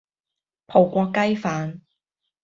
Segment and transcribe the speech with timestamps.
[0.65, 1.81] 葡國雞飯